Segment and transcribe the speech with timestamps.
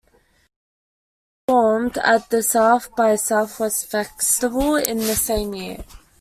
[1.45, 5.85] The band performed at the South by Southwest festival in the same year.